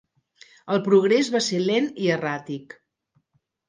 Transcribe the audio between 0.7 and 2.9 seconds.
El progrés va ser lent i erràtic.